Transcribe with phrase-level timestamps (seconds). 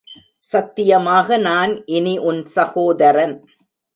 [0.51, 3.35] சத்தியமாக நான் இனி உன் சகோதரன்.